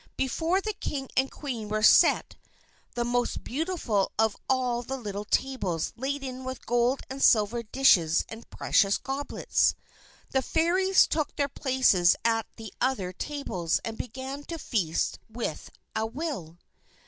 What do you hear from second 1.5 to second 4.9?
was set the most beautiful of all